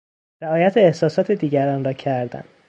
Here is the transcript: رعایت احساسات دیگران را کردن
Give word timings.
رعایت 0.41 0.77
احساسات 0.77 1.31
دیگران 1.31 1.83
را 1.83 1.93
کردن 1.93 2.43